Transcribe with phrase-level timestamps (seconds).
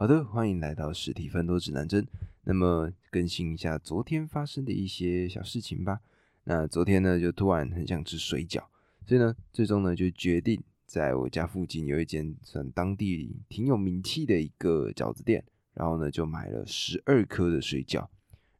[0.00, 2.06] 好的，欢迎来到实体分多指南针。
[2.44, 5.98] 那么更新一下昨天发生的一些小事情吧。
[6.44, 8.62] 那昨天呢，就突然很想吃水饺，
[9.04, 18.06] 所以呢，最终呢就决定在我家附近有一间算当地挺有名气的一个饺子店，然后呢就买了十二颗的水饺。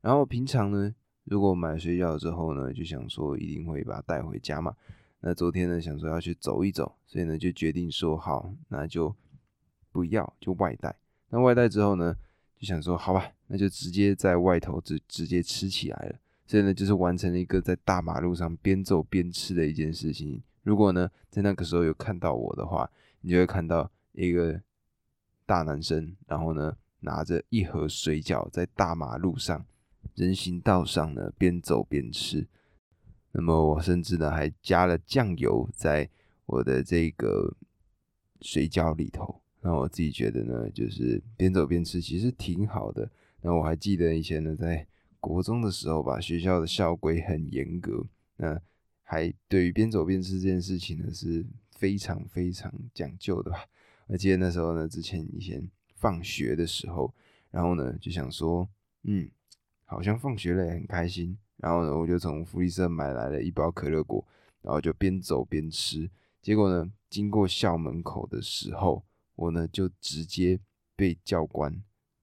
[0.00, 0.92] 然后平常呢，
[1.22, 4.74] 如果买水饺之后呢，就想说一定会把它带回家嘛。
[5.20, 9.14] 那昨天呢，想说要去走一走，所以呢就决定说好，那就
[9.92, 10.96] 不要就外带。
[11.30, 12.16] 那外带之后呢，
[12.58, 16.16] 就想说好吧，那就直接在外头直直接吃起来了。
[16.46, 20.42] 所以呢，就是完成了一个在大马路上边走边吃的一件事情。
[20.62, 24.58] 如果呢，在那个时候有看到我的话，你就会看到一个
[25.44, 29.66] 大男生，然后呢，拿着一盒水饺在大马路上
[30.14, 32.46] 人行道上呢边走边吃。
[33.32, 36.08] 那么我甚至呢还加了酱油在
[36.46, 37.54] 我的这个
[38.40, 39.42] 水饺里头。
[39.60, 43.10] 那我自己觉得呢，就是边走边吃，其实挺好的。
[43.40, 44.86] 那我还记得以前呢，在
[45.20, 48.06] 国中的时候吧，学校的校规很严格，
[48.36, 48.60] 那
[49.02, 53.58] 还对于边走边吃这件事情呢，是非常非常讲究的吧。
[54.06, 57.12] 我记得那时候呢，之前以前放学的时候，
[57.50, 58.68] 然后呢就想说，
[59.02, 59.28] 嗯，
[59.84, 61.36] 好像放学了也很开心。
[61.56, 64.24] 然后呢，我就从福利社买来了一包可乐果，
[64.62, 66.08] 然后就边走边吃。
[66.40, 69.02] 结果呢，经过校门口的时候，
[69.38, 70.58] 我呢就直接
[70.96, 71.80] 被教官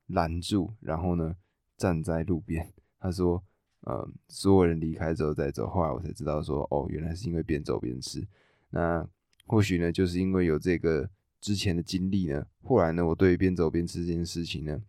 [0.07, 1.37] 拦住，然后呢
[1.77, 2.73] 站在路边。
[2.99, 3.41] 他说
[3.87, 8.27] ：“呃，所有人离开之后再走。”后来我才知道说：“哦，原来是因为边走边吃。”
[8.69, 9.07] 那
[9.47, 14.83] 或许呢，就是因为有这个之前的经历呢，后来呢，我对边走边吃这件事情呢，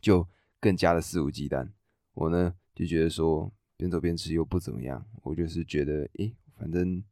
[0.00, 0.26] 就
[0.58, 1.68] 更加的肆无忌惮。
[2.14, 7.04] 我呢就觉得说边走边吃又不怎么样，我就是觉得，诶，反正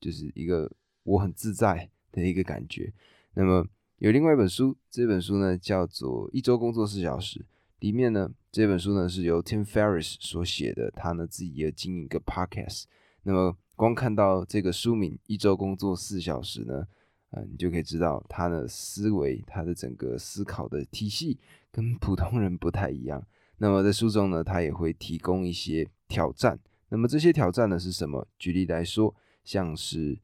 [0.00, 0.72] 就是一个
[1.04, 2.92] 我很自在的一个感觉。
[3.34, 3.64] 那么
[3.98, 7.40] 有另外一本书，这本书呢叫做《一周工作四小时》，
[7.78, 12.84] 里面呢这本书呢是由 Tim Ferriss 所写的，他呢自己也经营一个 podcast。
[13.22, 16.86] 那么光看到这个书名《一周工作四小时》呢，
[17.30, 21.38] 嗯，你就可以知道他的思维，他的整个思考的体系
[21.70, 23.24] 跟普通人不太一样。
[23.58, 26.58] 那么在书中呢，他也会提供一些挑战。
[26.88, 28.26] 那么这些挑战呢是什么？
[28.38, 29.14] 举例来说，
[29.44, 30.18] 像是。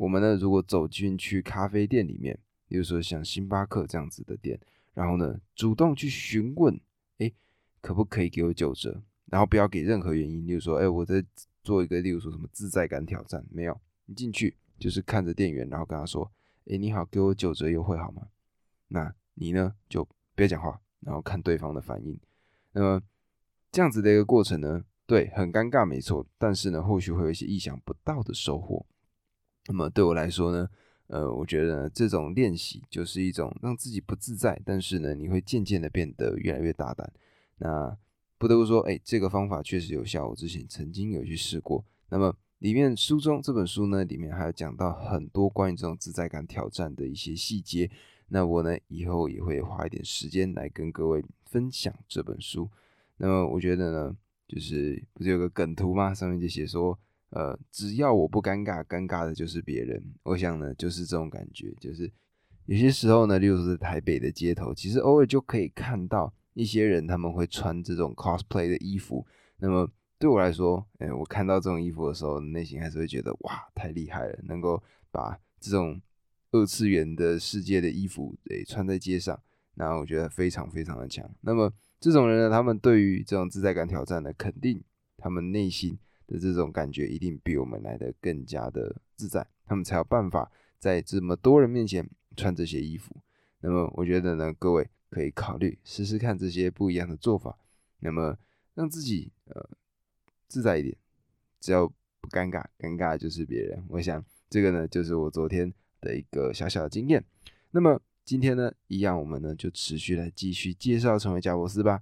[0.00, 4.58] 我们呢，如果走进去咖啡店里面，比如说像星巴克这样子的店，
[4.94, 6.80] 然后呢，主动去询问，
[7.18, 7.30] 哎，
[7.82, 9.02] 可不可以给我九折？
[9.26, 11.22] 然后不要给任何原因，例如说，哎，我在
[11.62, 16.32] 做一个，例如说什么自在感挑战，没有，你进去就是看着店员，然后跟他说，
[16.70, 18.26] 哎，你好，给我九折优惠好吗？
[18.88, 20.02] 那你呢，就
[20.34, 22.18] 不要讲话，然后看对方的反应。
[22.72, 23.02] 那么
[23.70, 28.86] 这样子的一个过程呢，对，很尴尬，没错，但是呢，或许会有一些意想不到的收获。
[29.70, 30.68] 那么对我来说呢，
[31.06, 37.08] 呃，我觉得这种练习就是一种让自己不自在，但是呢，你会渐渐的变得越来越大胆。
[37.58, 37.96] 那
[38.36, 41.84] 不得不说，哎，这个方法确实有效，我之前曾经有去试过。
[42.08, 47.88] 那么里面书中这本书呢，里面还有讲到很多关于这种自在感挑战的一些细节。
[48.26, 52.68] 那我呢，以后也会花一点时间来跟各位分享这本书。
[53.18, 54.16] 那么我觉得呢，
[54.48, 56.12] 就是不是有个梗图吗？
[56.12, 56.98] 上面就写说。
[57.30, 60.02] 呃，只要我不尴尬，尴尬的就是别人。
[60.24, 62.10] 我想呢，就是这种感觉，就是
[62.66, 69.24] 有些时候呢，例如说在台北的街头，其实偶尔就可以看到一些人，他们会穿这种 cosplay 的衣服。
[69.58, 69.88] 那么
[70.18, 74.82] 对我来说，哎，我看到这种衣服的时候，内心还是会觉得哇，太厉害了，能够
[75.12, 76.00] 把这种
[76.50, 79.40] 二次元的世界的衣服诶穿在街上，
[79.74, 81.30] 那我觉得非常非常的强。
[81.42, 84.82] 那么这种人呢，他们对于这种自在感挑战呢，肯定
[85.16, 85.96] 他们内心。
[86.30, 93.14] 的这种感觉一定比我们来的更加的自在，他们才有办法在这么多人面前穿这些衣服。
[93.60, 97.58] 那么我觉得呢，各位可以考虑试试看这些不一样的做法，
[97.98, 98.38] 那么
[98.74, 99.68] 让自己呃
[100.46, 100.96] 自在一点，
[101.60, 101.86] 只要
[102.20, 103.84] 不尴尬，尴尬就是别人。
[103.88, 107.24] 我想这个呢，就是我昨天的一个小小的经验。
[107.72, 112.00] 那么今天呢，一样我们呢就持续来继续介绍成为贾博士吧。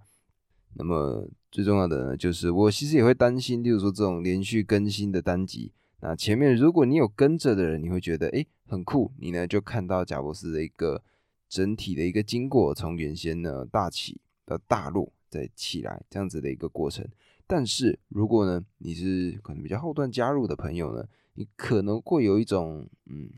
[0.75, 11.03] 那么最重要的呢，就是我其实也会担心，例如说这种连续更新的单集，那前面如果你有跟着的人，你会觉得诶很酷，你呢就看到贾博士的一个
[11.49, 17.05] 整体的一个经过，从原先呢大起到大落再起来这样子的一个过程。
[17.47, 21.05] 但是如果呢你是可能比较后段加入的朋友呢，
[21.35, 23.31] 你可能会有一种嗯，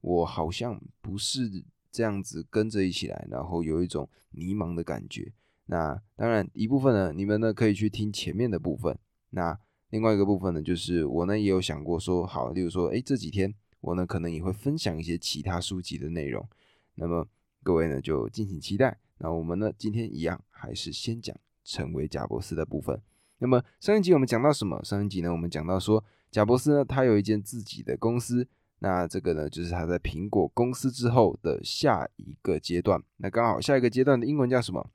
[0.00, 1.50] 我好像不是
[1.90, 5.32] 这样子跟着一起来，然后有一种迷茫的感觉。
[5.66, 8.96] 那当然一部分呢，你们呢可以去听前面的部分。
[9.30, 9.58] 那
[9.90, 16.48] 另外一个部分呢，就是我呢也有想过说，好，例如说，哎，这几天我呢可能也会分享一些其他书籍的内容。
[16.94, 17.26] 那么
[17.62, 18.96] 各位呢就敬请期待。
[19.18, 21.34] 那我们呢今天一样还是先讲
[21.64, 23.00] 成为贾伯斯的部分。
[23.38, 24.82] 那么上一集我们讲到什么？
[24.84, 28.46] 上一集呢我们讲到说贾伯斯呢他有一间自己的公司，
[28.78, 33.02] 那这个呢就是他在苹果公司之后的下一个阶段。
[33.16, 34.90] 那刚好下一个阶段的英文叫什么？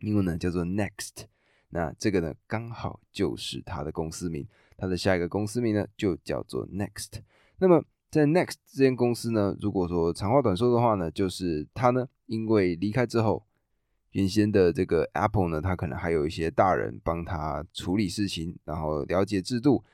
[0.00, 1.24] 英文呢叫做 Next。
[1.70, 4.46] 那这个呢刚好就是他的公司名，
[4.76, 7.20] 他的下一个公司名呢就叫做 Next。
[7.58, 13.44] 那么在 Next 这间公司呢，如果说长话短说的话呢，就是他呢，因为离开之后，
[14.12, 19.84] 原先的这个 Apple 呢，他可能还有一些大人帮他处理事情，然后了解制度。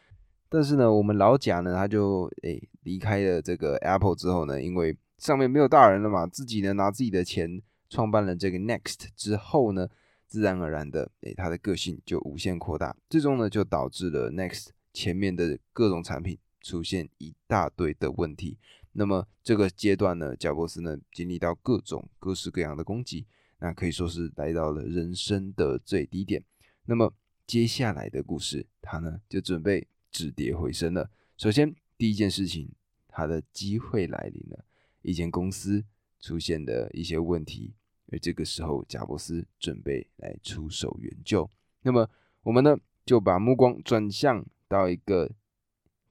[0.48, 7.62] 但是呢，我们老贾呢，他就诶离开了这个 Apple 之后呢，因为上面没有大人了嘛，自己呢拿自己的钱
[7.92, 9.88] 创办了这个 Next 之后呢，
[10.26, 16.38] 自然而然的诶他的个性就无限扩大，最终呢就导致了 Next 前面的各种产品。
[16.64, 18.56] 出现一大堆的问题，
[18.92, 23.26] 那么这个阶段呢，贾伯斯呢经历到各种各式各样的攻击，
[23.58, 26.44] 那可以说是来到了人生的最低点。
[26.84, 27.12] 那么
[27.48, 31.10] 接下来的故事，他呢就准备止跌回升了。
[31.36, 32.70] 首先第一件事情，
[33.08, 34.64] 他的机会来临了，
[35.02, 35.84] 一间公司
[36.20, 37.74] 出现的一些问题，
[38.12, 41.50] 而这个时候贾伯斯准备来出手援救。
[41.80, 42.08] 那么
[42.44, 45.32] 我们呢就把目光转向到一个。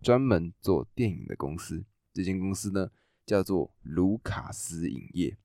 [0.03, 2.89] 专门做电影的公司，这间公司呢
[3.23, 5.37] 叫做卢卡斯影业。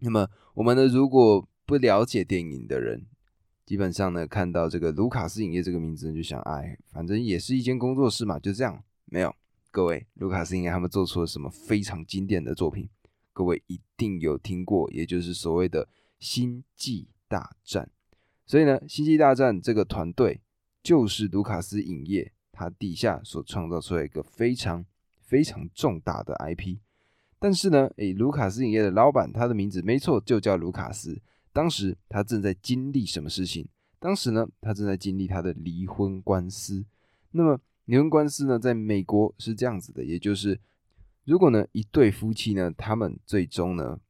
[0.00, 3.06] 那么我们呢，如果不了解电影的人，
[3.64, 8.84] 基本上呢看到这个卢卡斯影业这个名字，就想，哎，反正也是一间工作室嘛，就这样。
[9.06, 9.34] 没有，
[9.70, 12.86] 各位，卢卡斯影业他们做出了什么非常经典的作品？
[13.40, 15.86] 各位一定有听过，也就是所谓的
[16.18, 17.86] 《星际大战》。
[18.44, 20.42] 所以呢，《星际大战》这个团队
[20.82, 22.34] 就是卢卡斯影业。
[22.52, 24.84] 他底下所创造出来一个非常
[25.22, 26.76] 非常重大的 IP，
[27.38, 31.22] 但是呢，诶，卢卡斯影业的老板，他的名字没错，就叫卢卡斯。
[31.50, 33.66] 当时他正在经历什么事情？
[33.98, 36.84] 当时呢，他正在经历他的离婚官司。
[37.30, 40.60] 那么，离婚官司呢，在美国是这样子的，也就是
[41.30, 44.00] 如果呢，一对夫妻呢，他们最终呢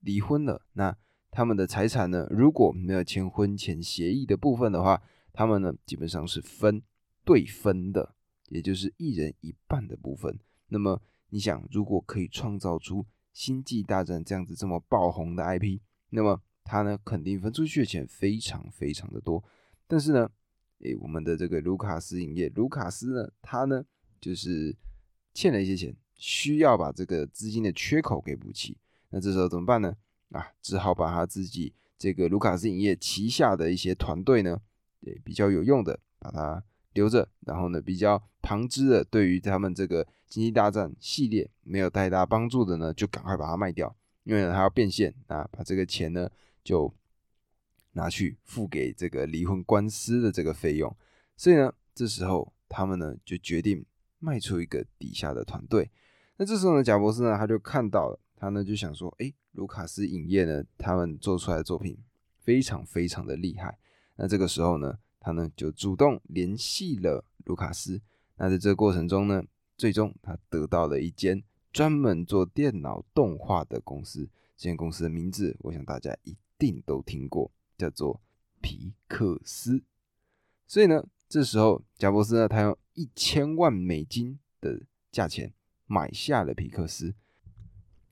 [0.00, 0.98] 离婚了，那
[1.30, 5.00] 他们的财产呢，如果没有签婚前协议的部分的话，
[5.32, 6.82] 他们呢，基本上是分。
[7.24, 8.16] 对分的，
[8.48, 10.40] 也就是一人一半的部分。
[10.66, 13.02] 那么你想，如果可以创造出
[13.32, 15.78] 《星际大战》这样子这么爆红的 IP，
[16.10, 19.44] 那么他呢肯定分出去的钱非常非常的多。
[19.86, 20.28] 但是呢，
[20.80, 23.84] 诶，我们的这个卢卡斯影业，卢卡斯呢，他呢
[24.20, 24.76] 就是
[25.32, 28.76] 欠了一些钱，需要把这个资金的缺口给补齐。
[29.10, 29.96] 那这时候怎么办呢？
[30.30, 34.60] 啊，只好把他自己这个卢卡斯影业旗下的一些团队呢，
[35.00, 36.62] 对比较有用的，把它。
[36.96, 46.26] 留着，然后呢，比较旁支的，对于他们这个经济大战系列没有太大帮助的呢，就赶快把它卖掉，因为呢，他要变现啊，把这个钱呢
[46.64, 46.90] 就
[47.92, 50.96] 拿去付给这个离婚官司的这个费用。
[51.36, 53.84] 所以呢，这时候他们呢就决定
[54.18, 55.90] 卖出一个底下的团队。
[56.36, 61.98] 那这时候呢，贾博士呢他就看到了，他呢就想说，哎，卢卡斯影业呢，他们做出来的作品
[62.38, 63.78] 非常非常的厉害。
[64.16, 64.98] 那这个时候呢。
[65.18, 68.00] 他呢就主动联系了卢卡斯，
[68.36, 69.42] 那在这个过程中呢，
[69.76, 71.42] 最终他得到了一间
[71.72, 78.20] 专门做电脑动画的公司，这间公司的名字我想大家一定都听过，叫做
[78.60, 79.82] 皮克斯。
[80.68, 85.52] 所以呢，这时候贾伯斯呢，他用一千万美金的价钱
[85.86, 87.14] 买下了皮克斯，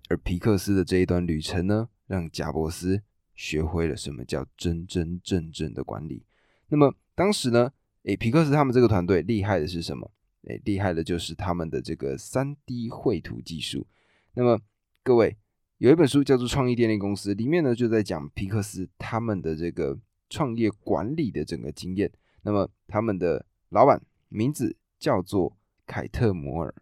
[0.08, 3.02] 而皮克斯的这一段旅程呢，让贾伯斯
[3.34, 6.24] 学会了什么叫真真正正的管理。
[6.68, 7.72] 那么当时呢，
[8.04, 10.10] 诶，皮克斯他们这个团队厉害的是什么？
[10.42, 13.86] 诶，厉害的就是他们的这个三 D 绘图技术。
[14.34, 14.60] 那么
[15.02, 15.36] 各位
[15.78, 22.12] 有一本书叫做《创意电力公司》，里面呢就在讲皮克斯他们的这个创业管理的整个经验。
[22.42, 26.74] 那么他们的老板名字叫做凯特摩尔。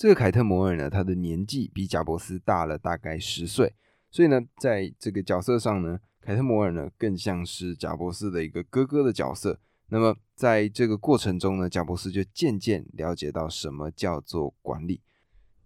[0.00, 3.74] 这个凯特摩尔呢，他的年纪比贾伯斯大了大概十岁，
[4.10, 6.00] 所以呢，在这个角色上呢。
[6.22, 9.60] 凯特摩尔呢，更像是贾伯斯的一个哥哥的角色。
[9.88, 15.02] 那么在这个过程中呢，贾伯斯就渐渐了解到什么叫做管理。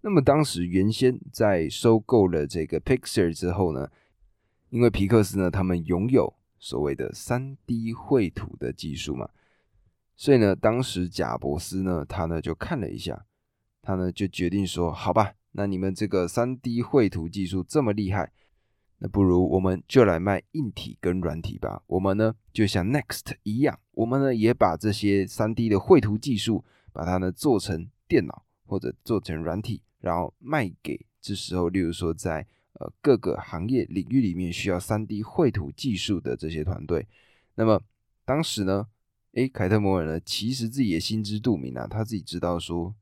[0.01, 3.89] 那么当时原先在收购了这个 Pixar 之后呢，
[4.71, 9.29] 因为皮克斯呢，他们拥有所谓的三 D 绘图的技术嘛，
[10.17, 13.27] 所以呢，当时贾伯斯呢，他呢就看了一下，
[13.85, 18.33] 他呢就决定说，好吧，那你们这个三 D 绘图技术这么厉害。
[18.99, 21.83] 那不如我们就来卖硬体跟软体吧。
[21.87, 37.07] 我们呢就像 Next 一样，我们呢也把这些 3D 的绘图技术，把它呢做成电脑或者做成软体，然后卖给这时候，例如说在呃各个行业领域里面需要三 D 绘图技术的这些团队。
[37.57, 37.83] 那么
[38.25, 38.87] 当时呢，
[39.33, 42.95] 诶，凯特摩尔呢，其实自己也心知肚明啊，他自己知道说，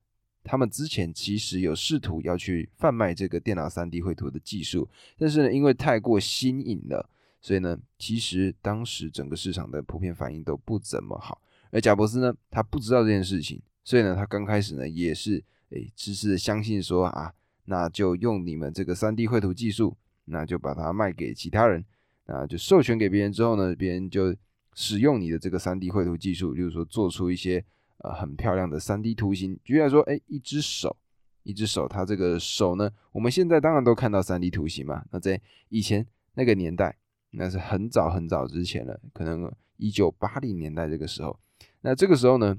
[0.44, 7.08] 他们之前其实有试图要去贩卖这个电脑三 D 绘图的技术，但是呢，因为太过新颖了，
[7.40, 11.40] 所以呢，其实当时整个市场的普遍反应都不怎么好。
[11.70, 17.32] 而贾伯斯呢，他不知道这件事情，所以呢，他刚开始呢，也是诶，痴痴的相信说啊，
[17.64, 19.96] 那就用你们这个三 D 绘图技术，
[20.26, 21.84] 那就把它卖给其他人，
[22.26, 24.36] 那就授权给别人之后呢，别人就
[24.74, 27.64] 使用你的这个三 D 绘图技术，例如说做出一些
[28.02, 29.58] 呃很漂亮的三 D 图形。
[29.64, 30.96] 举例来说，哎，一只手，
[31.42, 35.04] 一只手，它这个手呢，我们现在当然都看到三 D 图形嘛。
[35.10, 36.96] 那在以前那个年代，
[37.30, 41.38] 那是很早很早之前了，可能一九八零年代这个时候。
[41.80, 42.56] 那这个时候呢，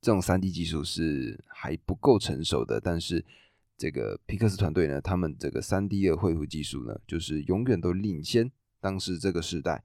[0.00, 3.24] 这种三 D 技术是还不够成熟的，但是
[3.76, 9.84] 这个皮克斯团队呢，他们这个三 D 的绘图技术呢，就是永远都领先当时这个时代。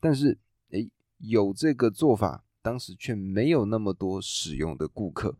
[0.00, 0.38] 但是，
[0.70, 5.36] 诶，有这个做法，当时却没有那么多使用的顾客，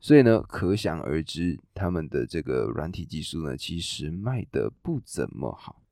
[0.00, 5.82] 所以呢，可想而知，他们的这个软体技术呢，其实卖的不怎么好。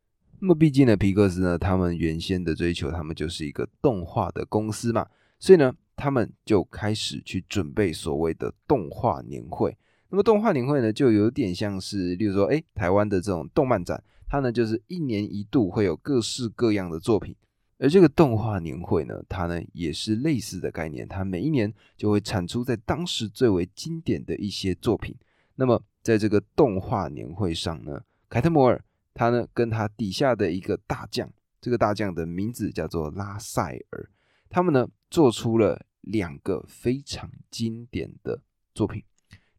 [0.40, 5.06] 那么，毕竟呢，皮克斯呢，他们原先的追求，他们就是一个动画的公司嘛。
[5.38, 9.76] 所以呢，他们就开始去准备所谓的动画年会。
[10.08, 17.36] 那么动画年会呢，就有点像是，例如说，哎，台湾的这种动漫展，它呢就是一年一度会有各式各样的作品。
[17.82, 25.16] 而这个动画年会呢，它呢也是类似的概念，它每一年就会产出在当时最为经典的一些作品。
[25.54, 28.84] 那么在这个动画年会上呢，凯特摩尔
[29.14, 34.10] 他呢跟他底下的一个大将，这个大将的名字叫做拉塞尔。
[34.50, 38.42] 他们呢做出了两个非常经典的
[38.74, 39.02] 作品，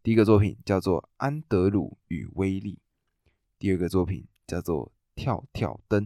[0.04, 2.76] 第一个作品叫做《安德鲁与威利》，
[3.58, 4.86] 第二个作品叫做
[5.16, 6.06] 《跳跳灯》。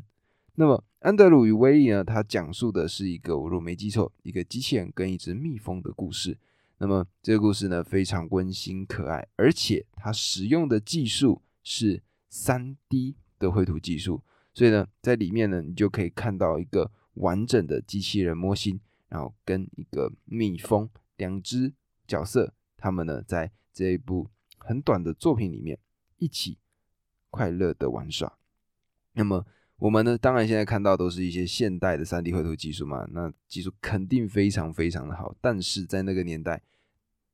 [0.58, 6.36] 那么《安德鲁与威利》呢，它讲述的是一个我若没记错，一个机器人跟一只蜜蜂的故事。
[6.80, 16.92] 那么这个故事呢非常温馨可爱，而且它使用的技术是三 D 的绘图技术，所以呢在里面呢你就可以看到一个。
[17.14, 21.72] 完整的机器人模型，然后跟一个蜜蜂两只
[22.06, 25.80] 角色，他们呢在这一部很短的作品里面
[26.18, 26.58] 一起
[27.30, 28.38] 快乐的玩耍。
[29.14, 29.46] 那么
[29.78, 35.36] 我们呢，当然现在看到都是一些现代的三 D 绘图技术嘛，那技术肯定非常非常的好。
[35.42, 36.62] 但是在那个年代，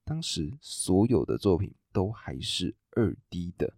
[0.03, 3.74] 当时所有的作品都还是二 D 的，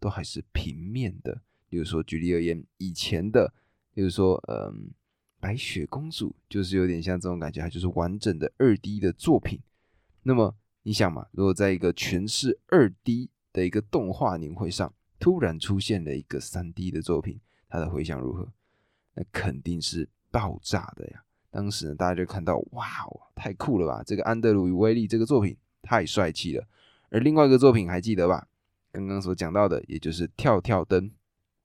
[0.00, 1.40] 都还是平面的。
[1.68, 3.52] 比如说举例而言，以前的，
[3.94, 4.90] 比如说嗯。
[5.40, 9.60] 白雪公主就是有点像这种感觉，它就是完整的二 D 的作品。
[10.24, 18.48] 那么你想嘛，如果在一个全是二 D 的一个动画年会上，突然出现了一个三 D 的作品，它的回响如何？
[19.14, 21.22] 那肯定是爆炸的呀！
[21.50, 24.02] 当时呢，大家就看到，哇哦，太酷了吧！
[24.04, 26.64] 这个安德鲁与威利这个作品太帅气了。
[27.10, 28.46] 而另外一个作品还记得吧？
[28.92, 31.10] 刚刚所讲到的，也就是跳跳灯。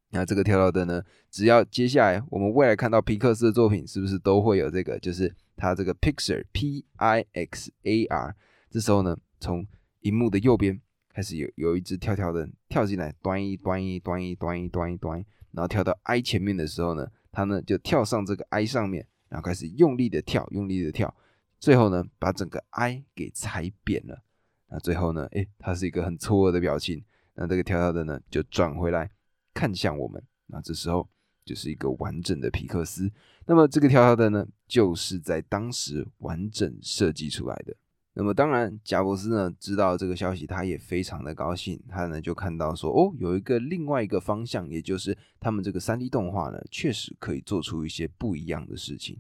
[0.10, 1.04] 那这个跳跳灯呢？
[1.32, 4.98] 只要接下来我们未来看到皮克斯的作品，是不是都会有这个？
[5.00, 8.36] 就是它这个 Pixar P I X A R，
[8.70, 9.66] 这时候呢，从
[10.02, 10.80] 荧幕的右边
[11.10, 21.16] 开始有有一只跳跳灯跳进来，端一端一端一端一端一端，然后跳到 I 前面的时候呢，它呢就跳上这个 I 上面，然后开始用力的跳，用力的跳，
[21.60, 24.22] 最后呢把整个 I 给踩扁了。
[24.68, 27.04] 那最后呢，诶，它是一个很错愕的表情。
[27.36, 29.10] 那这个跳跳灯呢就转回来。
[29.56, 31.08] 看向我们，那这时候
[31.46, 33.12] 就是一个完整的皮克斯。
[33.46, 37.76] 那么这个跳跳灯呢，就是在当时完整设计出来的。
[38.16, 41.82] 那么当然，贾伯斯呢知道这个消息，他也非常的高兴。
[41.90, 49.20] 他呢就看到说，哦，有一个另外一个方向，也就是他们这个三 D 动画呢，确实可以做出一些不一样的事情。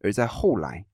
[0.00, 0.84] 而在后来，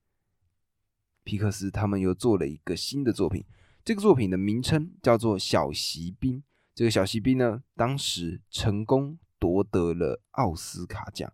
[1.24, 3.44] 皮克斯他们又做了一个新的作品，
[3.84, 6.38] 这个作品的名称叫做《小骑兵》。
[6.72, 11.30] 这个小骑兵呢，当时成功夺得了奥斯卡奖。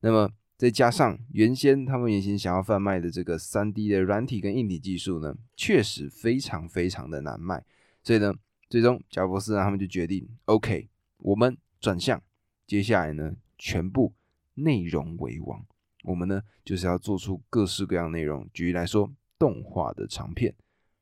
[0.00, 0.28] 那么
[0.62, 7.64] 再加上原先他们原先想要贩卖的这个三 D 的软体跟硬体技术呢，确实非常非常的难卖。
[8.04, 8.32] 所以呢，
[8.68, 12.22] 最终乔布斯呢，他们就决定，OK，我们转向，
[12.64, 14.14] 接下来呢，全部
[14.54, 15.66] 内容为王。
[16.04, 18.48] 我们呢，就是要做出各式各样内容。
[18.54, 20.54] 举例来说，动画的长片，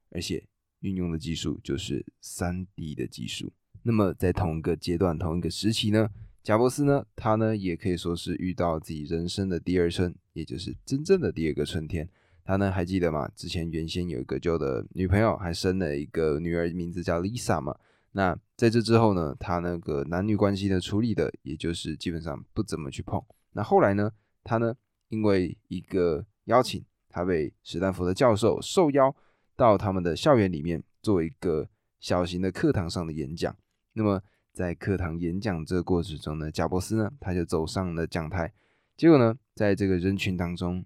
[0.08, 0.42] 而且
[0.78, 3.52] 运用的技术就是三 D 的技术。
[3.82, 6.08] 那么在同一个阶段、同一个时期呢，
[6.42, 12.08] 贾伯斯呢，他呢也可以说是遇到自己人生的第二春，也就是真正的第二个春天。
[12.42, 13.30] 他呢还记得吗？
[13.36, 17.76] 之前原先有一个旧的女朋友，还生了一个女儿，名字叫 Lisa 嘛。
[18.12, 23.22] 那在这之后呢，他那个男女关系的处理的，也就是基本上不怎么去碰。
[23.52, 24.10] 那后来呢，
[24.42, 24.74] 他呢
[25.10, 29.14] 因为一个邀请，他被史丹福的教授受邀
[29.54, 31.68] 到他们的校园里面做一个
[32.00, 33.54] 小型的课堂上的演讲。
[33.92, 34.20] 那么
[34.52, 38.52] 在课堂演讲这个过程中呢，贾伯斯呢他就走上了讲台，
[38.96, 40.84] 结果呢在这个人群当中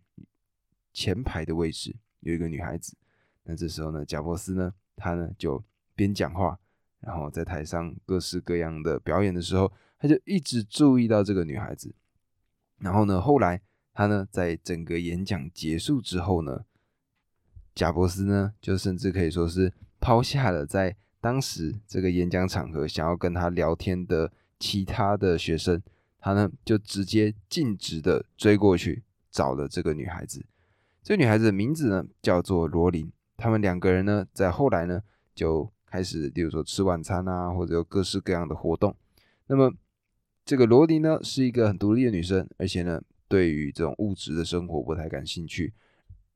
[0.92, 2.96] 前排的位置有一个女孩子。
[3.44, 5.62] 那这时候呢，贾伯斯呢他呢就
[5.94, 6.58] 边讲话。
[7.00, 11.94] 然后在台上各式各样的表演的时候，他就一直注意到这个女孩子。
[12.78, 13.60] 然后呢，后来
[13.92, 16.64] 他呢，在整个演讲结束之后呢，
[17.74, 25.82] 贾伯斯呢，就甚至可以说是抛下了在当时这个演讲场合想要跟他聊天的其他的学生，
[26.18, 30.44] 他呢就直接径直的追过去找了这个女孩子。
[31.02, 33.10] 这个女孩子的名字呢叫做罗琳。
[33.38, 35.00] 他们两个人呢，在后来呢
[35.34, 35.72] 就。
[35.94, 38.96] 开始，例如说吃晚餐啊，或者有各式各样的活动。
[39.46, 39.72] 那么，
[40.44, 45.72] 这个罗琳呢，是一个很独立的女生，而且呢，对于这种物质的生活不太感兴趣。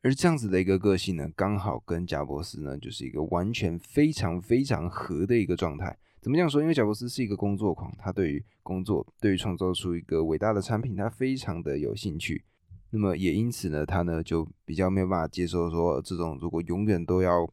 [0.03, 5.97] 而这样子的一个个性呢，刚好跟贾伯斯呢，就是一个完全非常非常合的一个状态。
[6.21, 6.61] 怎么这样说？
[6.61, 12.45] 因为贾伯斯是一个工作狂，他对于工作，对于创造出一个伟大的产品，他非常的有兴趣。
[12.91, 17.49] 那么也因此呢，他呢就比较没有办法接受说，这种如果永远都要。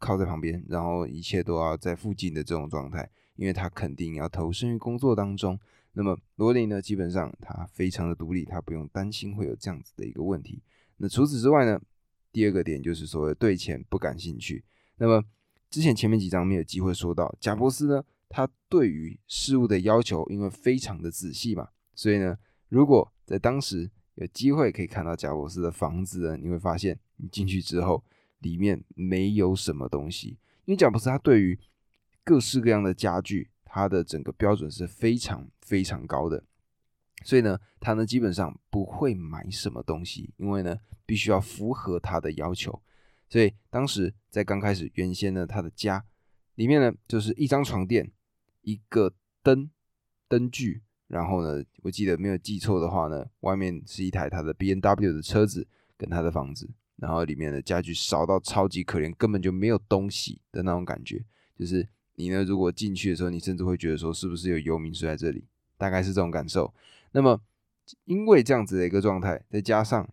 [0.00, 5.58] 靠在旁边，然后一切都要在附近的这种状态，因为他肯定要投身于工作当中。
[5.92, 10.62] 那么罗琳呢，基本上他非常的独立，他不用担心会有这样子的一个问题。
[10.98, 11.80] 那除此之外呢，
[12.30, 14.64] 第二个点就是所谓对钱不感兴趣。
[14.98, 15.24] 那么
[15.70, 22.36] 之前前面几章没有机会说到，贾伯斯呢，他对于事物的要求，因为非常的仔细嘛，所以呢，
[22.68, 28.04] 如果在当时有机会可以看到贾伯斯的房子呢，你会发现你进去之后。
[28.40, 31.58] 里面没有什么东西，因为贾博斯他对于
[32.22, 36.44] 各式各样的家具，他的整个标准是非常非常高的，
[37.24, 42.80] 所以呢，他呢基本上不会买什么东西，因为呢必须要符合他的要求。
[43.28, 46.04] 所以当时在刚开始原先呢，他的家
[46.54, 48.10] 里面呢就是一张床垫、
[48.62, 49.70] 一个灯
[50.28, 56.70] 灯具，然后呢，我记得没有记错的话呢，外面是一台他的 B N W 的车子跟他的房子。
[57.00, 61.24] 然后里面的家具少到超级可怜，根本就没有东西的那种感觉。
[61.56, 65.44] 就是你呢，如果进去的时候，你甚至会觉得说，是不是有游民睡在这里？
[65.76, 66.74] 大概是这种感受。
[67.18, 67.40] 那么，
[68.04, 70.08] 因为这样子的一个状态，再加上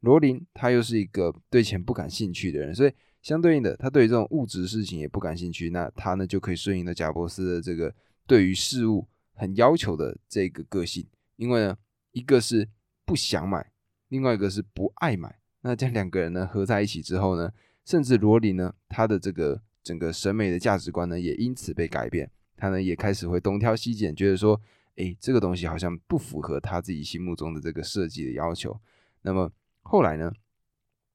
[0.00, 5.68] 罗琳他又是一个对钱不感兴趣的人，所以相对应的，他对于这种物质事情也不感兴趣。
[5.68, 7.94] 那他呢，就可以顺应了贾伯斯的这个
[8.26, 11.06] 对于事物很要求的这个个性。
[11.36, 11.76] 因为呢，
[12.12, 12.66] 一个是
[13.04, 13.70] 不想买，
[14.08, 15.38] 另外一个是不爱买。
[15.60, 17.52] 那这两个人呢合在一起之后呢，
[17.84, 22.30] 甚至罗琳呢，他的这个整个审美的价值观呢，也因此被改变。
[22.56, 24.58] 他呢也开始会东挑西拣，觉得说，
[24.96, 28.78] 哎，这个东西好像不符合他自己心目中的这个设计的要求。
[29.22, 29.50] 那么
[29.82, 30.32] 后来呢，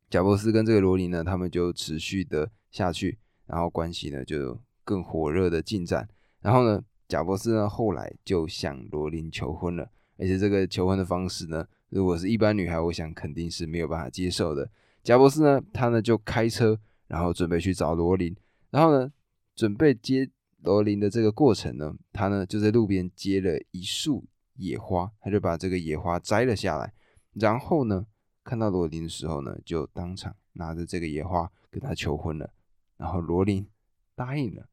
[0.10, 3.18] 贾伯斯跟这个罗琳呢，他们就持续的下去，
[3.48, 6.08] 然后关系呢就更火热的进展。
[6.42, 11.68] 然后呢，贾伯斯呢后来就向罗琳求婚了，而且这个求婚的方式呢。
[11.90, 14.72] 如果是一般女孩，我想肯定是没有办法接受的。
[15.04, 18.34] 贾博士呢，他呢就开车，然后准备去找罗琳，
[18.70, 19.12] 然后呢，
[19.56, 20.30] 准备接
[20.64, 26.94] 罗琳的这个过程呢，他呢就在路边接了一束野花，他就把这个野花摘了下来，
[27.34, 28.06] 然后呢，
[28.44, 32.52] 看到罗琳的时候呢，就当场拿着这个野花跟他求婚了，
[32.98, 33.68] 然后罗琳
[34.16, 34.68] 答应了。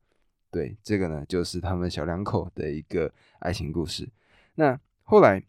[0.51, 4.09] 对，这个呢就是他们小两口的一个爱情故事。
[4.55, 5.43] 那后来。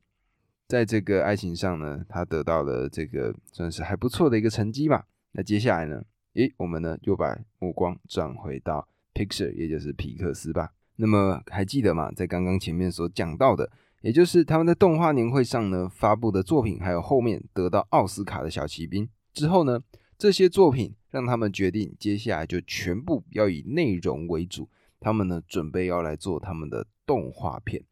[0.70, 5.08] 在这个爱情上呢，他得到了这个算是还不错的一个成绩吧。
[5.32, 8.88] 那接下来呢，诶，我们呢又把目光转回到
[9.20, 10.72] Pixar，也就是皮克斯吧。
[10.96, 12.10] 那么还记得吗？
[12.14, 13.70] 在刚刚前面所讲到的，
[14.02, 19.82] 也就是他们在动画年会上呢发布的作品，还有后面得到奥斯卡的小骑兵之后呢，
[20.18, 24.70] 这些作品让他们决定接下来就全部要以内容为主。
[25.02, 27.84] 他们呢准备要来做他们的动画片，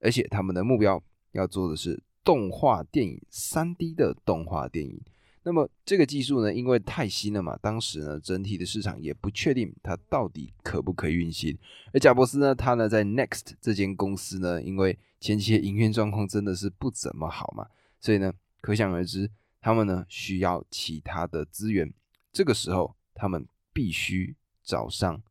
[0.00, 2.02] 而且他们的目标要做的是。
[2.24, 5.00] 动画电影，三 D 的动画电影。
[5.44, 11.58] 那么这个技术呢，因为太新了嘛，当时呢整体的市场也不确定它到底可不可以运行。
[11.92, 17.66] 而贾伯斯呢，他呢在 Next 这间公司呢，因为前期的营运状况真的是不怎么好嘛，
[18.00, 21.92] 所以呢，可想而知，他们呢需要其他的资源。
[22.32, 25.22] 这个时候，他们必须找上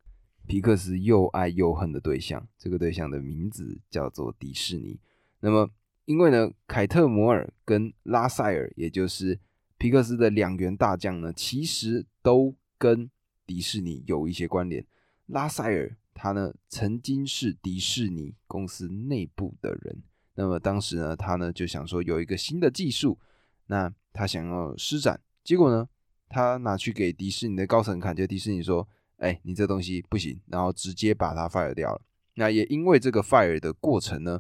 [0.45, 4.99] 皮克斯又爱又恨的对象，这个对象的名字叫做迪士尼。
[5.39, 5.69] 那么
[6.05, 9.39] 因为呢，凯特·摩尔跟拉塞尔，也就是
[9.81, 13.09] 皮克斯的两员大将呢，其实都跟
[13.47, 14.85] 迪士尼有一些关联。
[15.25, 20.03] 拉塞尔他呢曾经是迪士尼公司内部的人。
[20.35, 23.17] 那么当时呢，他呢就想说有一个新的技术，
[23.65, 25.89] 那他想要施展，结果呢，
[26.29, 31.99] 他拿去给迪士尼的高层看，就迪士尼说：“哎，你这东西不行。”然后直接把他 fire 掉了。
[32.35, 34.39] 那也因为这个 fire 的过程呢，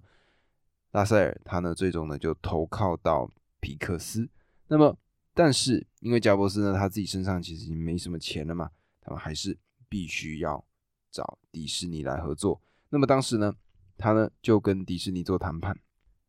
[0.91, 3.27] 拉塞尔他呢最终呢就投靠到
[3.59, 4.29] 皮克斯。
[4.67, 4.95] 那么，
[5.33, 8.69] 但是因为贾伯斯呢他自己身上其实已经没什么钱了嘛，
[9.01, 10.63] 他们还是必须要
[11.11, 12.61] 找迪士尼来合作。
[12.89, 13.55] 那么当时呢，
[13.97, 15.77] 他呢就跟迪士尼做谈判。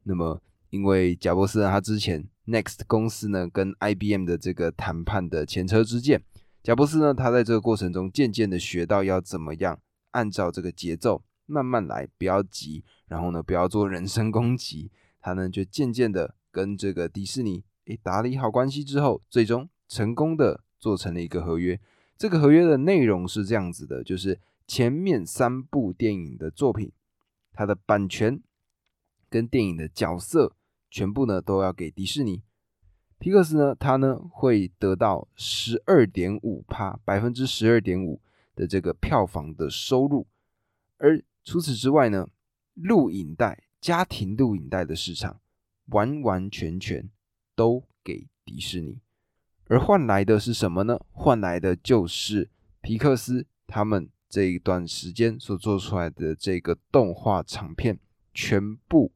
[0.05, 6.23] 那么因为贾伯斯呢他之前 Next 公司呢跟 IBM 的这个谈判的前车之鉴，
[6.63, 9.81] 贾伯斯呢他在这个过程中渐渐的学到要怎么样
[10.13, 11.25] 按照这个节奏。
[11.45, 14.91] 慢慢来，不要急，然后呢，不要做人身攻击。
[15.21, 21.81] 他呢，就渐渐的跟这个迪士尼诶打理好关系之后，最终成功的做成了一个合约。
[22.17, 26.93] 这个合约的内容是这样子的，就是前面三部电影的作品，
[27.53, 28.41] 它的版权
[29.29, 30.55] 跟电影的角色
[30.91, 32.43] 全部呢都要给迪士尼。
[33.19, 38.21] 皮克斯呢，他呢会得到十二点五帕百分之十二点五
[38.57, 40.27] 的这个票房的收入，
[40.99, 42.29] 而除此之外呢，
[42.75, 45.41] 录影带、家庭录影带的市场
[45.87, 47.09] 完完全全
[47.55, 48.99] 都给迪士尼，
[49.67, 50.99] 而换来的是什么呢？
[51.11, 57.99] 换来的就是皮克斯他们这一段时间所做出来的这个动画长片，
[58.33, 59.13] 全部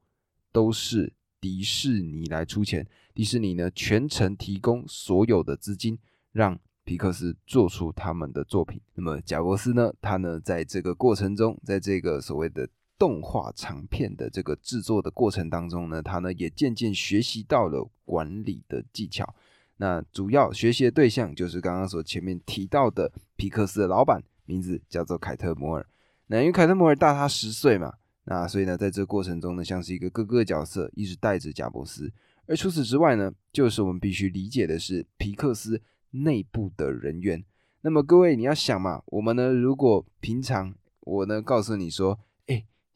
[0.52, 5.98] 都是迪士尼来出钱，迪士尼呢全程提供所有的资金，
[6.32, 6.58] 让。
[6.86, 9.92] 皮克斯做出他们的作品，那么贾伯斯呢？
[10.00, 19.34] 他呢，在这个过程中，在这个所谓的动画长片的这个制作的过程当中呢，他呢也渐渐学习到了管理的技巧。
[19.76, 25.86] 那主要学习的对象就是刚刚所前面提到的皮克斯的老板，名字叫做凯特摩尔。
[26.26, 27.92] 那因为凯特摩尔大他十岁嘛，
[28.24, 32.12] 那所以呢，在这个过程中呢，像是一个哥哥角色，一直带着贾伯斯。
[32.46, 35.82] 而除此之外呢，就是我们必须理解的是皮克斯。
[36.12, 37.44] 内部的人员，
[37.82, 42.18] 那么各位你要想嘛，我们呢，如果平常我呢告诉你说，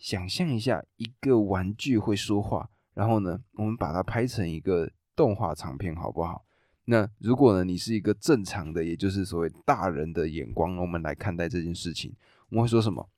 [0.00, 6.44] 想象一下一个玩具会说话，然后呢，我们把它拍成一个动画长片，好不好？
[6.86, 12.12] 那如果呢，你是一个正常的，也就是所谓大人的眼光，我们来看待这件事情，
[12.48, 13.08] 我们会说什么？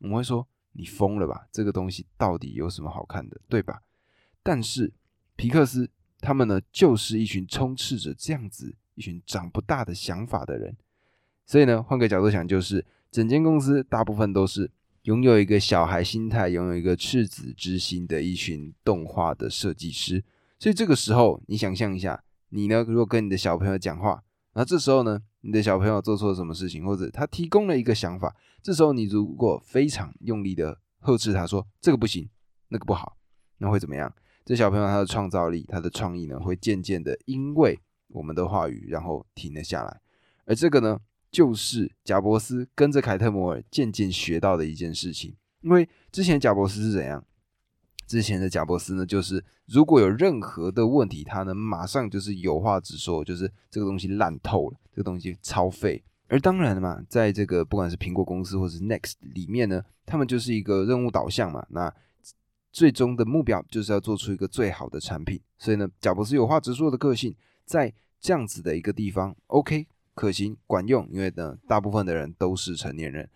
[0.00, 1.46] 我们会说你疯了吧？
[1.50, 3.80] 这个东西到底有什么好看的，对吧？
[4.42, 4.92] 但是
[5.36, 5.88] 皮克斯
[6.20, 8.76] 他们呢，就是一群充斥着这样子。
[8.94, 10.76] 一群长不大的想法的人，
[11.46, 14.70] 所以呢，换个角度想，就是整间公司大部分都是
[15.02, 20.24] 拥有一个小孩心态、拥有一个赤子之心的一群动画的设计师。
[20.58, 24.22] 所以这个时候，你想象一下，你呢，如果跟你的小朋友讲话，
[24.54, 32.28] 那这时候呢，你的小朋友做错了什么事情，或者他提供了一个想法，这时候你如果非常用力的呵斥他说这个不行，
[32.68, 33.16] 那个不好，
[33.58, 34.14] 那会怎么样？
[34.44, 37.78] 这小朋友他的创造力、他的创意呢，会渐渐的因为。
[38.14, 40.00] 我们的话语，然后停了下来，
[40.44, 41.00] 而这个呢，
[41.32, 45.34] 就是贾伯斯跟着凯特摩尔渐渐学到的一件事情。
[45.62, 47.24] 因为之前贾伯斯是怎样？
[48.06, 56.04] 之前的贾伯斯呢，就是如果有任何的问题，他呢马上就是有话直说，就是这个东西烂透了，这个东西超废。
[56.28, 61.92] 而当然嘛，在这个不管是苹果公司或者是 Next 里面呢，他们就是一个任务导向嘛，那
[62.70, 65.40] 最终的目标就是要做出一个最好的产品。
[65.56, 67.34] 所以呢，贾伯斯有话直说的个性。
[67.64, 67.90] 在
[68.20, 73.28] 这样子的一个地方，OK，可行管用，因为呢，大部分的人都是成年人。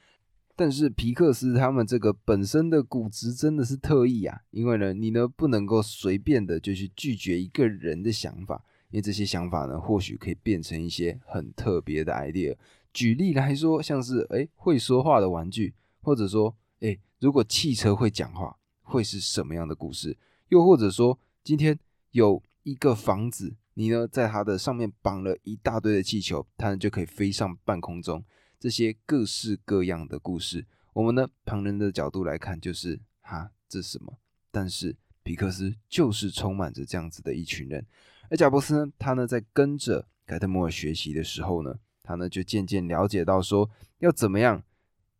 [0.58, 12.56] 但是皮克斯他们这个本身的骨子真的是特异啊，因为呢，你呢不能够随便的就去拒绝一个人的想法，因为这些想法呢，或许可以变成一些很特别的 idea。
[12.94, 20.16] 举例来说，像是诶会说话的玩具，或者说诶如果汽车会讲话，会是什么样的故事？
[20.48, 21.78] 又或者说今天
[22.12, 23.54] 有一个房子。
[23.78, 28.24] 你呢，在它的上面绑了一大堆的气球，它呢就可以飞上半空中。
[28.58, 34.16] 这些各式各样的故事，我们呢旁人的角度来看，就是哈，这是什么？
[34.50, 37.84] 但是皮克斯就是充满着这样子的一群人。
[38.30, 44.62] 而贾伯斯呢，他呢在跟着凯特摩尔学习的时候呢，他呢就渐渐了解到说，要怎么样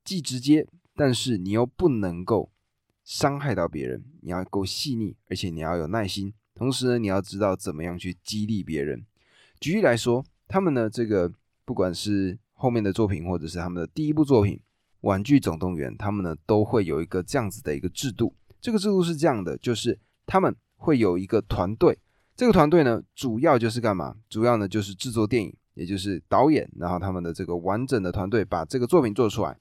[0.03, 2.51] 既直接，但是你又不能够
[3.05, 6.33] 伤害到别人，你要够细腻，而且你要有耐心。
[6.57, 9.05] 同时呢，你要知道怎么样去激励别人。
[9.61, 11.31] 举例来说，他们呢，这个
[11.67, 14.55] 不管是后面的作品，或者是他们的第一部作品
[15.03, 18.35] 《玩具总动员》，他们呢都会有一个这样子的一个制度。
[18.61, 21.99] 这个制度是这样的，就是他们会有一个团队，
[22.35, 24.17] 这个团队呢，主要就是干嘛？
[24.29, 29.57] 主要呢就是制作电影，也就是导演，然后他们的这个完整的团队把这个作品做出来。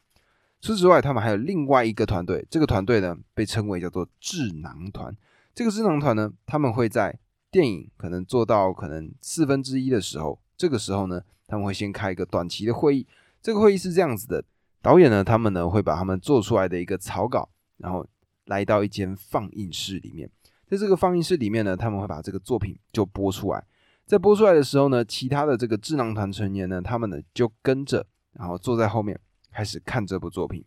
[0.62, 5.16] 除此之外，他们还有另外一个团队，这个团队呢被称为叫做智囊团。
[5.56, 7.18] 这个智囊团呢，他们会在
[7.50, 13.08] 电影可能做到可能四分之一的时候，这个时候呢，他们会先开一个短期的会议。
[13.42, 14.44] 这个会议是这样子的：
[14.82, 18.06] 导演呢，他们呢会把他们做出来的一个草稿，然后
[18.48, 20.30] 来到一间放映室里面。
[20.68, 23.64] 在这个放映室里面呢，他们会把这个作品就播出来。
[24.06, 29.18] 在播出来的时候呢，其他的这个智囊团成员呢，他们呢就跟着，然后坐在后面
[29.54, 30.66] 开始看这部作品。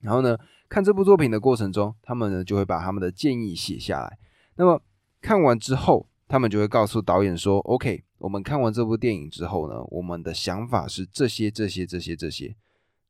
[0.00, 4.18] 然后呢，看这部作品的过程中，他们呢就会把他们的建议写下来。
[4.56, 4.82] 那么
[5.20, 12.56] 看完之后，他们就会告诉导演说：“OK，我们看完这部电影之后呢，我们的想法是这些、这些、这些、这些。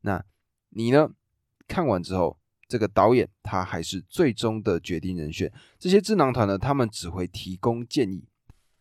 [0.02, 0.24] 那
[0.70, 1.10] 你呢？
[1.68, 2.38] 看完之后，
[2.68, 5.52] 这个导演他还是最终的决定人选。
[5.78, 8.28] 这些智囊团呢，他们只会提供建议，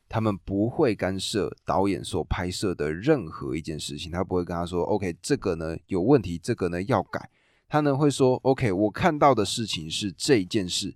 [0.07, 4.11] 他们不会干涉导演所拍摄的任何一件事情。
[4.11, 7.29] 他不会跟他说：‘OK，这个呢有问题，这个呢要改。’
[7.67, 10.95] 他呢会说：‘OK，我看到的事情是这一件事。’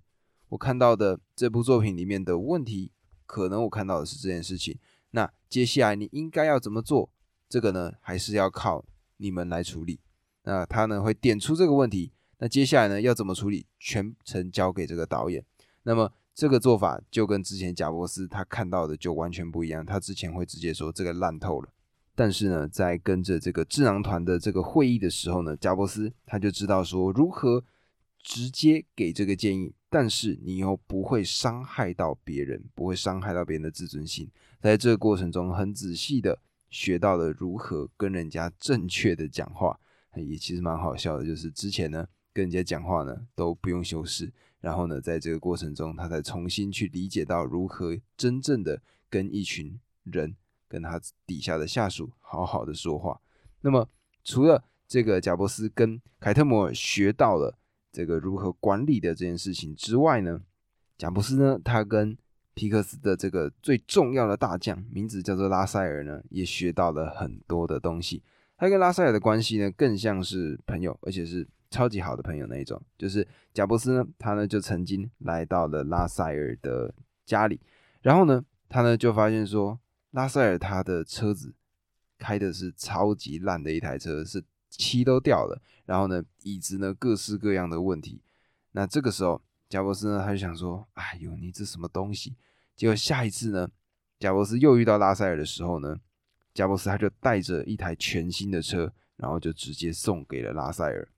[0.50, 2.90] 我看到的这部作品里面的问题，
[3.26, 4.76] 可能我看到的是这件事情。
[5.12, 7.10] 那接下来你应该要怎么做？
[7.48, 8.84] 这个呢，还是要靠
[9.18, 10.00] 你们来处理。
[10.44, 12.12] 那他呢会点出这个问题。
[12.38, 13.66] 那接下来呢要怎么处理？
[13.78, 15.44] 全程交给这个导演。
[15.82, 19.84] 那么这个做法就跟之前贾伯斯他看到的就完全不一样。
[19.84, 21.68] 他之前会直接说这个烂透了。
[22.20, 27.64] 但是呢，在跟着这个智囊团的这个会议的时候呢，贾伯斯他就知道说如何
[28.22, 29.72] 直接给这个建议。
[29.88, 34.30] 但是你又不会伤害到别人，不会伤害到别人的自尊心，
[34.60, 39.80] 在这个过程中很仔细的学到了如何跟人家正确的讲话，
[40.14, 41.24] 也其实蛮好笑的。
[41.24, 44.30] 就是之前呢跟人家讲话呢都不用修饰，
[44.60, 50.36] 然后呢在这个过程中他才重新去理解到如何真正的跟一群人
[50.70, 53.20] 跟他底下的下属好好的说话。
[53.60, 53.86] 那么
[54.24, 57.56] 除了这个贾伯斯跟凯特摩尔学到了。
[57.92, 60.40] 这个如何管理的这件事情之外呢，
[60.96, 62.16] 贾布斯呢，他跟
[62.54, 68.22] 皮克斯的这个最重要的大将，名字叫做拉塞尔呢，也学到了很多的东西。
[68.56, 72.80] 他跟拉塞尔的关系呢，更像是朋友，而且是超级好的朋友那一种。
[72.96, 76.94] 就是贾布斯呢，他呢就曾经来到了拉塞尔的
[77.26, 77.60] 家里，
[78.02, 79.76] 然后呢，他呢就发现说，
[80.10, 81.54] 拉塞尔他的车子
[82.18, 84.44] 开的是超级烂的一台车，是。
[84.72, 88.22] 漆都掉了，然后呢，椅子呢，各式各样的问题。
[88.70, 92.36] 那这个时候，贾伯斯呢，他就想说：“哎呦，你这什么东西？”
[92.76, 93.68] 结果下一次呢，
[94.20, 95.98] 贾伯斯又遇到拉塞尔的时候呢，
[96.54, 101.08] 贾伯斯他就带着一台全新的车，然后就直接送给了拉塞尔。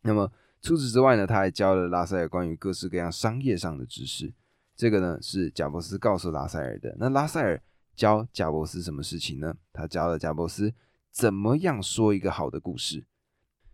[0.00, 4.32] 那么除此之外呢，他还教了拉塞尔关于各式各样商业上的知识。
[4.74, 6.96] 这个呢是贾伯斯告诉拉塞尔的。
[6.98, 7.62] 那拉塞尔
[8.00, 9.54] 教贾伯斯什么事情呢？
[9.74, 10.72] 他教了贾伯斯。
[11.10, 13.04] 怎么样说一个好的故事？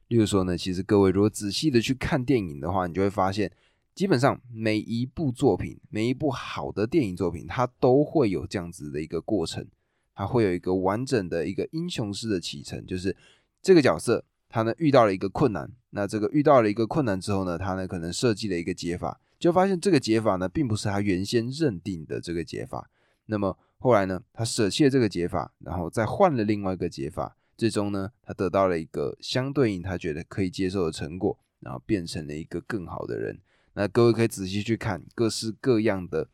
[0.09, 3.53] 例如说呢，其实各位如果仔细的去看电影的话，你就会发现，
[3.95, 9.65] 基本上每一部作品，每一部好的电影作品，它都会有这样子的一个过程，
[10.13, 13.17] 它会有一个完整的一个英雄式的启程，就是
[13.63, 22.91] 这个角色他呢遇到了一个困难，那这个遇到了一个困难之后呢，他呢可能设计了一个解法，就发现这个解法呢并不是他原先认定的这个解法，
[23.27, 23.57] 那么。
[23.79, 33.39] 后来呢，他舍弃了这个解法，然后再换了另外一个解法，最终呢，他得到了一个相对应他觉得可以接受的成果，然后变成了一个更好的人。
[33.75, 36.29] 那各位可以仔细去看各式各样的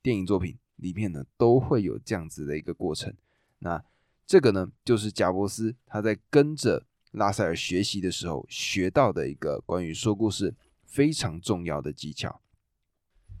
[0.00, 3.12] 电影作品里面呢，都会有这样子的一个过程。
[3.58, 3.84] 那
[4.24, 10.54] 这个呢，就是贾伯斯他在跟着拉塞尔学习的时候学到的一个关于说故事
[10.84, 12.40] 非常重要的技巧。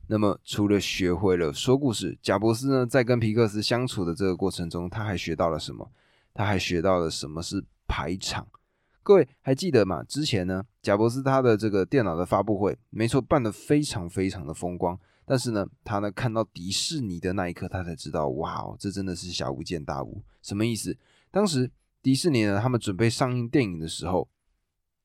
[0.06, 5.90] 那么，除了学会了说故事，贾伯斯呢，在跟皮克斯相处的这个过程中，他还学到了什么？
[6.34, 8.46] 他还学到了什么是排场。
[9.02, 10.02] 各位还记得吗？
[10.02, 14.98] 之前呢，贾伯斯他的这个电脑的发布会，没错，办得非常非常的风光。
[15.24, 20.22] 但是呢，他呢看到迪士尼的那一刻，他才知道，哇哦，这真的是小巫见大巫。
[20.42, 20.96] 什么意思？
[21.30, 21.70] 当时
[22.02, 24.28] 迪士尼呢，他们准备上映电影的时候，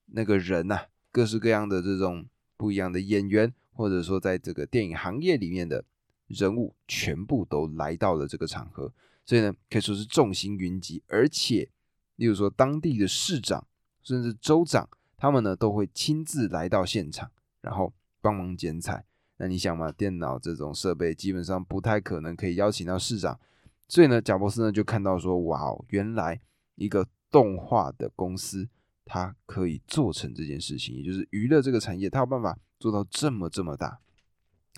[0.08, 0.82] 那个人呐，
[1.12, 2.26] 各式各样的这种
[2.58, 3.54] 不一样的演员。
[3.80, 5.86] 或者说，在这个电影行业里面的
[6.28, 8.92] 人物全部都来到了这个场合，
[9.26, 11.02] 所以呢，可以说是众星云集。
[11.08, 11.70] 而且，
[12.18, 13.66] 例如说当地的市长
[14.04, 19.06] 甚至州长，他们呢都会亲自来到现场，然后帮忙剪彩。
[19.38, 23.40] 那你想嘛，电脑这种设备基本上不太可能可以邀请到市长，
[23.88, 26.42] 所以呢，贾伯斯呢就看到说，哇哦，原来
[26.76, 28.68] 一个动画的公司。
[29.12, 34.00] 它可以做成这件事情，也就是娱乐这个产业，它有办法做到这么这么大。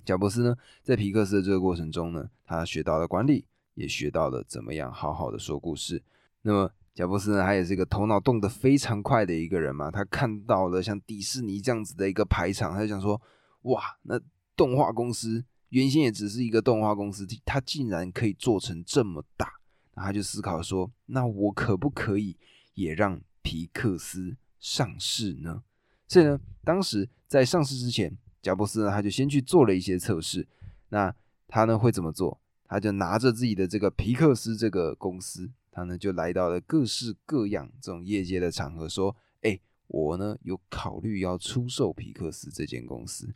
[0.04, 6.02] 贾伯斯呢，在皮克斯的这个过程中呢，他学到了管理，也学到了怎么样好好的说故事。
[6.42, 9.92] 那么贾伯斯呢，他也是一个头脑动得非常快的一个人嘛。
[9.92, 13.22] 他看到了像迪士尼这样子的一个排场，他就想说：
[13.62, 14.20] 哇，那
[14.56, 19.54] 动画公司原先也只是一个动画公司，它竟然可以做成这么大。
[19.94, 22.38] 那他就思考说：那我可不可以
[22.74, 25.64] 也让皮克斯上市呢？
[26.12, 30.46] 所以呢，当时在上市之前，贾布斯呢，他就先去做了一些测试。
[30.90, 31.16] 那
[31.48, 32.38] 他呢会怎么做？
[32.66, 35.50] 他就拿着自己的这个皮克斯这个公司。
[35.72, 43.34] 他呢就来到了各式各样这种业界的场合，说：“哎，我呢有考虑要出售皮克斯这间公司。”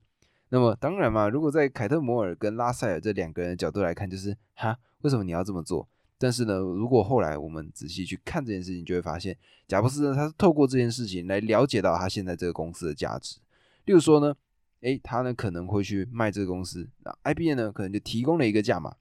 [0.52, 5.88] 那么当然嘛，如果在凯特摩尔跟拉塞尔这两个人的角度来看，就是哈，为什么你要这么做？
[6.18, 13.38] 但是呢，如果后来我们仔细去看这件事情，就会发现，贾布斯呢，他是透过这件事情来了解到他现在这个公司的价值。
[13.86, 14.36] 例如说呢，
[14.82, 18.96] 哎，他呢可能会去卖这个公司，那 IBM 呢可能就提供了一个价码，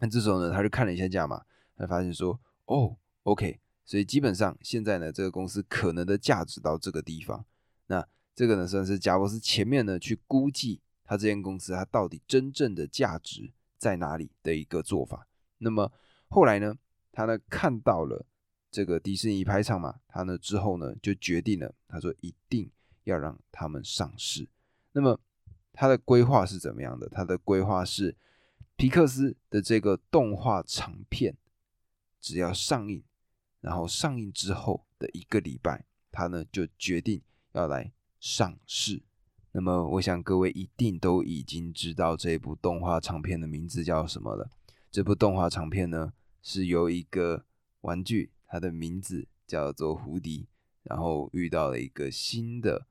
[0.00, 1.42] 那这时候呢，他就看了一下价码。
[1.76, 7.44] 他发现说，哦，OK，所以基本上现在呢，这个公司可能的价值到这个地方，
[7.86, 15.26] 那这个呢算是贾布斯前面呢去估计他这间公司它到底真正的价值在哪里的一个做法。
[15.58, 15.90] 那么
[16.32, 16.74] 后来呢，
[17.12, 18.24] 他呢看到了
[18.70, 22.70] 这个迪士尼排场嘛，他呢之后呢就决定了，他说一定
[23.04, 24.48] 要让他们上市。
[24.92, 25.20] 那么
[25.72, 27.08] 他的规划是怎么样的？
[27.08, 28.16] 他的规划是
[28.76, 31.36] 皮克斯的这个动画长片。
[32.18, 33.02] 只要上映，
[33.60, 39.02] 然后上映之后的一个礼拜，他呢就决定要来上市。
[39.50, 44.48] 那么，我想各位一定都已经知道这部动画长片的名字叫什么了。
[44.88, 47.44] 这部动画长片呢，是由一个
[47.82, 50.46] 玩具，它的名字叫做胡迪，
[50.82, 52.86] 然后遇到了一个新的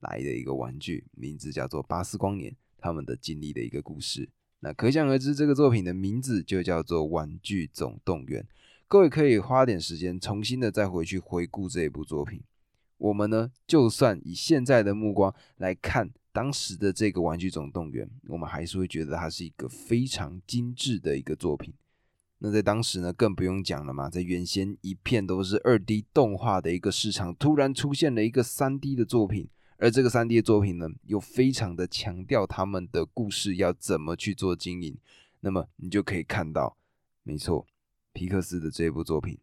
[0.00, 4.28] 来的一个玩具，名字叫做巴斯光年，他们的经历的一个故事。
[4.60, 8.42] 那可想而知，这个作品的名字就叫做《玩具总动员》。
[8.86, 12.42] 各位可以花点时间，重新的再回去回顾这一部作品。
[12.98, 21.74] 我们呢，就算以现在的目光来看当时的这个《玩具总动员》，我们还是会觉得它是一个非常精致的一个作品。
[22.44, 29.48] 那在当时呢，更不用讲了嘛，在原先一片都是二 D 动画的一个市场，突然出现了一个三 D 的作品。
[29.78, 34.98] 而这个三 D 的作品呢，又非常的强调他们的故事要怎么去做经营，
[35.38, 36.76] 那么你就可以看到，
[37.22, 37.64] 没错，
[38.12, 39.38] 皮克斯的这部作品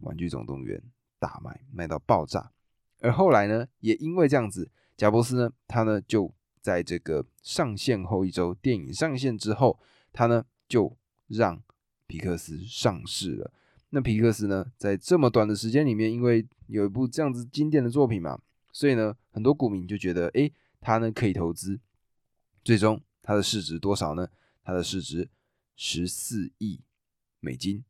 [0.06, 0.78] 《玩具总动员》
[1.18, 2.52] 大卖，卖到爆炸。
[3.00, 6.30] 而后来呢，也因为这样子，贾伯斯呢，他呢就
[6.60, 9.80] 在这个上线后一周，电影上线之后，
[10.12, 10.94] 他呢就
[11.28, 11.62] 让
[12.06, 13.52] 皮克斯上市了。
[13.90, 18.38] 那皮克斯呢，在这么短的时间里面，因为有一部这样子经典的作品嘛。
[18.72, 21.80] 所以呢，很多股民就觉得，哎，它呢可以投资。
[22.62, 24.28] 最终，它的市值多少呢？
[24.62, 25.30] 它的市值
[25.76, 26.80] 十四亿
[27.40, 27.82] 美金。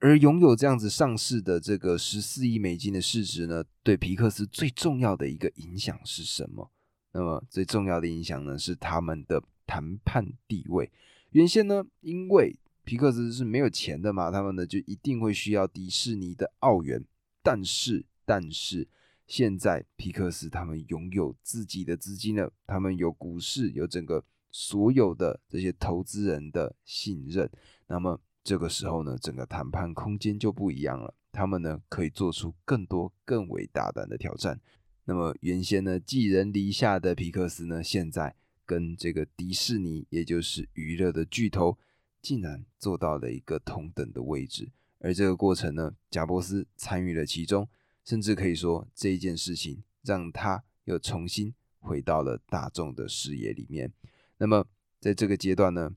[0.00, 6.70] 而拥有这样子上市的这个十四亿美金的市值呢，对皮克斯最重要的一个影响是什么？
[7.12, 10.92] 那么最重要的影响呢，是他们的谈判地位。
[11.30, 17.04] 原先呢，因为皮克斯是没有钱的嘛，他们呢就一定会需要迪士尼的澳元。
[17.42, 18.88] 但是，但是。
[19.26, 27.50] 现在皮克斯他们拥有自己的资金了，他们有股市，有整个所有的这些投资人的信任。
[27.86, 31.14] 那么这个时候呢，整个谈判空间就不一样了。
[31.32, 34.60] 他们呢可以做出更多更为大胆的挑战。
[35.06, 41.78] 那么原先呢寄人篱下的皮克斯呢，现在跟这个迪士尼，也就是娱乐的巨头，
[42.24, 44.72] 竟然做到了一个同等的位置。
[44.98, 47.68] 而这个过程呢，贾伯斯参与了其中。
[48.04, 53.90] 甚至可以说，这一件事情让他又重新回到了大众的视野里面。
[54.36, 54.66] 那么，
[55.00, 55.96] 在这个阶段呢，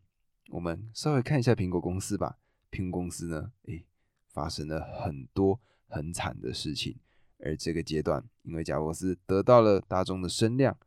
[0.52, 2.38] 我们稍微看一下苹果公司吧。
[2.72, 3.84] 苹果公司呢，诶，
[4.30, 5.60] 发生了很多
[5.90, 6.98] 很惨的事情。
[7.40, 10.78] 而这个阶段，因为贾伯斯得到了大众的声量，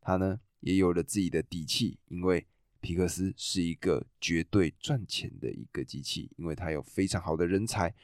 [0.00, 2.00] 他呢也有了自己的底气。
[2.08, 2.44] 因为
[2.84, 7.94] 皮克斯是一个绝对赚钱的一个机器，因为它有非常好的人才。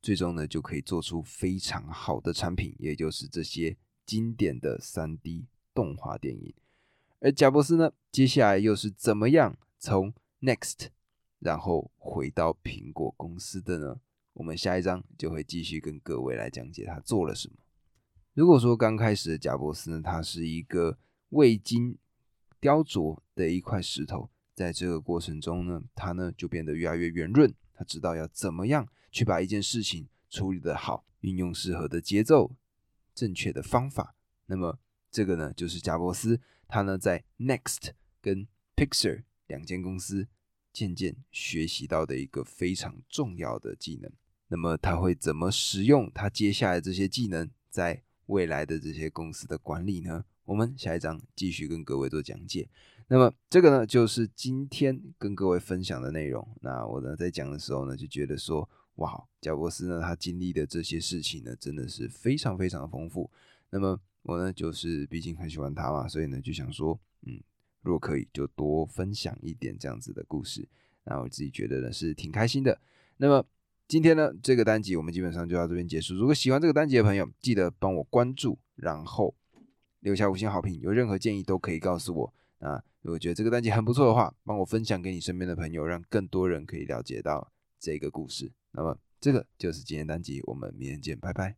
[0.00, 3.76] 最终呢，就可以做出非常好的产品，也就是这些
[4.06, 6.54] 经典的三 D 动画电影。
[7.18, 10.86] 而贾伯斯呢，接下来又是怎么样从 Next，
[11.40, 14.00] 然后回到苹果公司的呢？
[14.34, 17.56] 我们下一章就会继续跟各位来讲解他做了什么。
[18.34, 20.96] 如果说刚开始的贾伯斯呢，他是一个
[21.30, 21.98] 未经
[22.60, 28.88] 雕琢的一块石头，在这个过程中呢，他呢就变得越来越圆润，他知道要怎么样。
[29.10, 32.54] 去把一件事情处理的好，运用适合的节奏、
[33.14, 34.14] 正确的方法。
[34.44, 34.78] 那么
[35.10, 36.38] 这个呢，就是贾伯斯
[36.68, 38.46] 他呢在 Next 跟
[38.76, 40.28] Pixar 两间公司
[40.74, 44.12] 渐渐学习到的一个非常重要的技能。
[44.48, 50.26] 那么他会怎么使用他接下来这些技能，在未来的这些公司的管理呢？
[50.48, 52.66] 我们下一章继续跟各位做讲解。
[53.08, 56.48] 那么这个呢，就是今天跟各位分享的内容。
[56.62, 63.30] 那我呢在讲的时候呢，就觉得说，哇，贾伯斯呢他经历的这些事情呢，真的是非常非常的丰富。
[63.68, 67.38] 那么我呢，就是毕竟很喜欢他嘛，所以呢就想说，嗯，
[67.82, 70.66] 如果可以，就多分享一点这样子的故事。
[71.04, 72.80] 那我自己觉得呢是挺开心的。
[73.18, 73.44] 那么
[73.86, 76.14] 今天呢这个单集我们基本上就到这边结束。
[76.14, 79.34] 如果喜欢这个单集的朋友，记得帮我关注，然后。
[80.00, 82.34] 留下五星好评，有任何建议都可以告诉我。
[82.58, 88.50] 那如果觉得这个单集很不错的话，帮我分享给你身边的朋友，让更多人可以了解到这个故事。
[88.72, 91.56] 那么这个就是今天单集，我们明天见，拜拜。